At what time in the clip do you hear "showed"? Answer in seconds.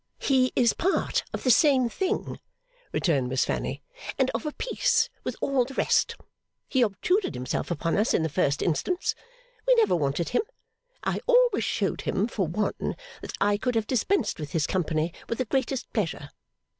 11.65-12.01